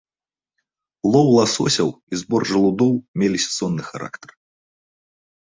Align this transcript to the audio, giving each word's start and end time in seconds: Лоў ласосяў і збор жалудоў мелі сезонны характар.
Лоў 1.15 1.27
ласосяў 1.37 1.89
і 1.93 2.13
збор 2.21 2.41
жалудоў 2.53 2.91
мелі 3.23 3.39
сезонны 3.45 3.83
характар. 3.91 4.29